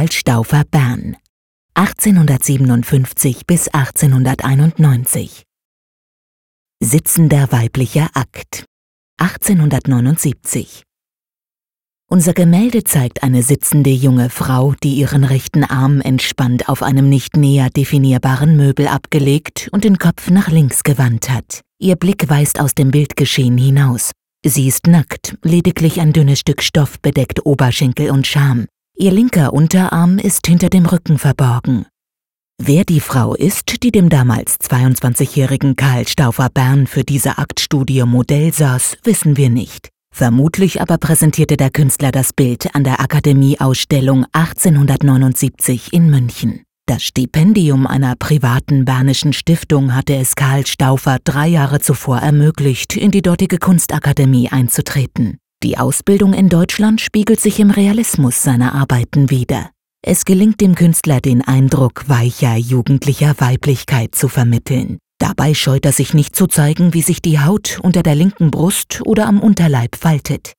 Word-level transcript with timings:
Karl 0.00 0.12
Stauffer 0.12 0.62
Bern 0.70 1.14
1857 1.74 3.44
bis 3.46 3.68
1891 3.68 5.42
Sitzender 6.82 7.52
weiblicher 7.52 8.08
Akt 8.14 8.64
1879 9.18 10.84
unser 12.08 12.32
Gemälde 12.32 12.82
zeigt 12.82 13.22
eine 13.22 13.42
sitzende 13.42 13.90
junge 13.90 14.30
Frau, 14.30 14.72
die 14.82 14.94
ihren 14.94 15.22
rechten 15.22 15.64
Arm 15.64 16.00
entspannt 16.00 16.70
auf 16.70 16.82
einem 16.82 17.10
nicht 17.10 17.36
näher 17.36 17.68
definierbaren 17.68 18.56
Möbel 18.56 18.88
abgelegt 18.88 19.68
und 19.70 19.84
den 19.84 19.98
Kopf 19.98 20.30
nach 20.30 20.48
links 20.48 20.82
gewandt 20.82 21.28
hat. 21.28 21.60
Ihr 21.78 21.96
Blick 21.96 22.30
weist 22.30 22.58
aus 22.58 22.74
dem 22.74 22.90
Bildgeschehen 22.90 23.58
hinaus. 23.58 24.12
Sie 24.46 24.66
ist 24.66 24.86
nackt, 24.86 25.36
lediglich 25.42 26.00
ein 26.00 26.14
dünnes 26.14 26.38
Stück 26.38 26.62
Stoff 26.62 26.98
bedeckt 27.00 27.44
Oberschenkel 27.44 28.10
und 28.10 28.26
Scham. 28.26 28.66
Ihr 29.00 29.12
linker 29.12 29.54
Unterarm 29.54 30.18
ist 30.18 30.46
hinter 30.46 30.68
dem 30.68 30.84
Rücken 30.84 31.16
verborgen. 31.16 31.86
Wer 32.62 32.84
die 32.84 33.00
Frau 33.00 33.34
ist, 33.34 33.82
die 33.82 33.90
dem 33.90 34.10
damals 34.10 34.60
22-jährigen 34.60 35.74
Karl 35.74 36.06
Stauffer 36.06 36.50
Bern 36.52 36.86
für 36.86 37.02
diese 37.02 37.38
Aktstudie 37.38 38.02
Modell 38.02 38.52
saß, 38.52 38.98
wissen 39.04 39.38
wir 39.38 39.48
nicht. 39.48 39.88
Vermutlich 40.14 40.82
aber 40.82 40.98
präsentierte 40.98 41.56
der 41.56 41.70
Künstler 41.70 42.12
das 42.12 42.34
Bild 42.34 42.74
an 42.74 42.84
der 42.84 43.00
Akademieausstellung 43.00 44.26
1879 44.32 45.94
in 45.94 46.10
München. 46.10 46.64
Das 46.84 47.02
Stipendium 47.02 47.86
einer 47.86 48.16
privaten 48.16 48.84
bernischen 48.84 49.32
Stiftung 49.32 49.94
hatte 49.94 50.16
es 50.16 50.34
Karl 50.34 50.66
Stauffer 50.66 51.16
drei 51.24 51.48
Jahre 51.48 51.80
zuvor 51.80 52.18
ermöglicht, 52.18 52.98
in 52.98 53.10
die 53.10 53.22
dortige 53.22 53.56
Kunstakademie 53.56 54.50
einzutreten. 54.50 55.38
Die 55.62 55.76
Ausbildung 55.76 56.32
in 56.32 56.48
Deutschland 56.48 57.02
spiegelt 57.02 57.38
sich 57.38 57.60
im 57.60 57.70
Realismus 57.70 58.42
seiner 58.42 58.74
Arbeiten 58.74 59.28
wider. 59.28 59.68
Es 60.02 60.24
gelingt 60.24 60.62
dem 60.62 60.74
Künstler, 60.74 61.20
den 61.20 61.42
Eindruck 61.42 62.08
weicher, 62.08 62.56
jugendlicher 62.56 63.34
Weiblichkeit 63.38 64.14
zu 64.14 64.28
vermitteln. 64.28 64.96
Dabei 65.18 65.52
scheut 65.52 65.84
er 65.84 65.92
sich 65.92 66.14
nicht 66.14 66.34
zu 66.34 66.46
zeigen, 66.46 66.94
wie 66.94 67.02
sich 67.02 67.20
die 67.20 67.40
Haut 67.40 67.78
unter 67.82 68.02
der 68.02 68.14
linken 68.14 68.50
Brust 68.50 69.02
oder 69.04 69.26
am 69.26 69.38
Unterleib 69.38 69.96
faltet. 69.96 70.54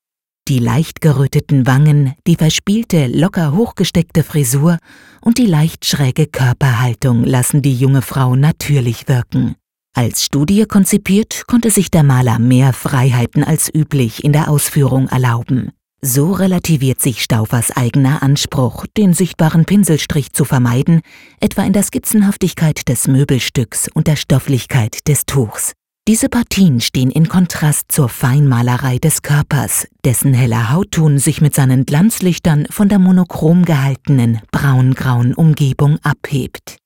Die 0.48 0.60
leicht 0.60 1.02
geröteten 1.02 1.66
Wangen, 1.66 2.14
die 2.28 2.36
verspielte, 2.36 3.08
locker 3.08 3.54
hochgesteckte 3.56 4.24
Frisur 4.24 4.78
und 5.22 5.40
die 5.40 5.48
leicht 5.48 5.86
schräge 5.86 6.28
Körperhaltung 6.28 7.24
lassen 7.24 7.64
die 7.64 7.76
junge 7.76 8.04
Frau 8.04 8.36
natürlich 8.36 9.08
wirken. 9.08 9.56
Als 10.02 10.24
Studie 10.24 10.66
konzipiert, 10.66 11.44
konnte 11.46 11.70
sich 11.70 11.92
der 11.92 12.02
Maler 12.02 12.40
mehr 12.40 12.74
Freiheiten 12.74 13.44
als 13.44 13.72
üblich 13.72 14.24
in 14.24 14.34
der 14.34 14.50
Ausführung 14.50 15.08
erlauben. 15.10 15.74
So 16.02 16.32
relativiert 16.32 17.00
sich 17.00 17.22
Staufers 17.22 17.70
eigener 17.70 18.24
Anspruch, 18.24 18.88
den 18.98 19.14
sichtbaren 19.14 19.66
Pinselstrich 19.66 20.34
zu 20.34 20.44
vermeiden, 20.44 21.02
etwa 21.40 21.62
in 21.62 21.74
der 21.74 21.84
Skizzenhaftigkeit 21.84 22.90
des 22.90 23.08
Möbelstücks 23.08 23.90
und 23.94 24.08
der 24.08 24.16
Stofflichkeit 24.16 25.08
des 25.08 25.28
Tuchs. 25.28 25.74
Diese 26.08 26.30
Partien 26.30 26.82
stehen 26.82 27.12
in 27.12 27.30
Kontrast 27.30 27.92
zur 27.92 28.10
Feinmalerei 28.10 28.98
des 28.98 29.22
Körpers, 29.22 29.88
dessen 30.04 30.34
heller 30.34 30.72
Hautton 30.72 31.20
sich 31.20 31.42
mit 31.42 31.54
seinen 31.54 31.86
Glanzlichtern 31.86 32.66
von 32.72 32.90
der 32.90 32.98
monochrom 32.98 33.66
gehaltenen, 33.66 34.42
braungrauen 34.52 35.36
Umgebung 35.36 36.00
abhebt. 36.02 36.81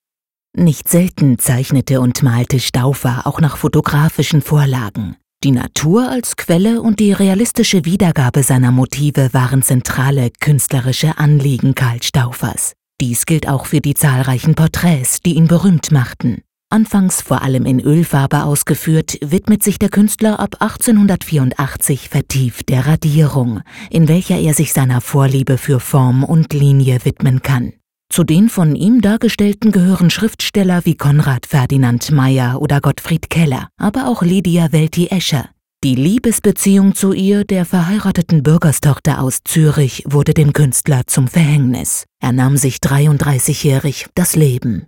Nicht 0.57 0.87
selten 0.87 1.37
zeichnete 1.37 1.99
und 1.99 2.23
malte 2.23 2.61
Stauffer 2.61 3.27
auch 3.27 3.41
nach 3.41 3.57
fotografischen 3.57 4.41
Vorlagen. 4.41 5.17
Die 5.43 5.51
Natur 5.51 6.09
als 6.09 6.37
Quelle 6.37 6.81
und 6.81 7.01
die 7.01 7.11
realistische 7.11 7.83
Wiedergabe 7.83 8.41
seiner 8.41 8.71
Motive 8.71 9.33
waren 9.33 9.63
zentrale 9.63 10.31
künstlerische 10.39 11.17
Anliegen 11.17 11.75
Karl 11.75 12.01
Stauffers. 12.01 12.71
Dies 13.01 13.25
gilt 13.25 13.49
auch 13.49 13.65
für 13.65 13.81
die 13.81 13.95
zahlreichen 13.95 14.55
Porträts, 14.55 15.19
die 15.19 15.35
ihn 15.35 15.49
berühmt 15.49 15.91
machten. 15.91 16.41
Anfangs 16.69 17.21
vor 17.21 17.41
allem 17.41 17.65
in 17.65 17.81
Ölfarbe 17.81 18.43
ausgeführt, 18.43 19.17
widmet 19.21 19.61
sich 19.61 19.77
der 19.77 19.89
Künstler 19.89 20.39
ab 20.39 20.55
1884 20.61 22.07
vertieft 22.07 22.69
der 22.69 22.87
Radierung, 22.87 23.59
in 23.89 24.07
welcher 24.07 24.39
er 24.39 24.53
sich 24.53 24.71
seiner 24.71 25.01
Vorliebe 25.01 25.57
für 25.57 25.81
Form 25.81 26.23
und 26.23 26.53
Linie 26.53 27.03
widmen 27.03 27.41
kann. 27.41 27.73
Zu 28.15 28.23
den 28.23 28.47
von 28.47 28.77
ihm 28.77 29.01
dargestellten 29.01 29.73
gehören 29.73 30.09
Schriftsteller 30.09 30.85
wie 30.85 30.95
Konrad 30.95 31.45
Ferdinand 31.45 32.11
Meyer 32.11 32.61
oder 32.61 32.79
Gottfried 32.79 33.29
Keller, 33.29 33.67
aber 33.75 34.07
auch 34.07 34.21
Lydia 34.21 34.71
Welti-Escher. 34.71 35.49
Die 35.83 35.95
Liebesbeziehung 35.95 36.95
zu 36.95 37.11
ihr, 37.11 37.43
der 37.43 37.65
verheirateten 37.65 38.41
Bürgerstochter 38.41 39.19
aus 39.19 39.39
Zürich, 39.43 40.05
wurde 40.07 40.33
dem 40.33 40.53
Künstler 40.53 41.01
zum 41.07 41.27
Verhängnis. 41.27 42.05
Er 42.21 42.31
nahm 42.31 42.55
sich 42.55 42.77
33-jährig 42.77 44.07
das 44.15 44.37
Leben. 44.37 44.87